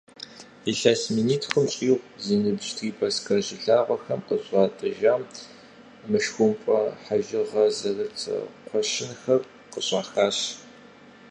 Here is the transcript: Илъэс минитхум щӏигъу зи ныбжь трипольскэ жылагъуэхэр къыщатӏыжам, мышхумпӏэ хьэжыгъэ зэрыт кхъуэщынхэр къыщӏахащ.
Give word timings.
Илъэс 0.71 1.01
минитхум 1.15 1.65
щӏигъу 1.73 2.05
зи 2.23 2.35
ныбжь 2.43 2.69
трипольскэ 2.77 3.35
жылагъуэхэр 3.45 4.19
къыщатӏыжам, 4.27 5.21
мышхумпӏэ 6.09 6.79
хьэжыгъэ 7.03 7.65
зэрыт 7.77 8.17
кхъуэщынхэр 8.65 9.41
къыщӏахащ. 9.71 10.37